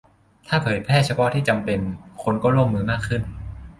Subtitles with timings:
[0.47, 1.79] ถ้าเผยแพร่เฉพาะที่จำเป็น
[2.23, 3.21] คนก็ร่วมมือมากขึ้น